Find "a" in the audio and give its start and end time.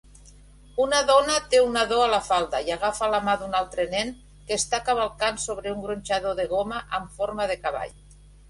2.05-2.07